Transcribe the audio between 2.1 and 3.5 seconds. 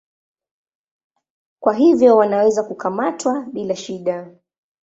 wanaweza kukamatwa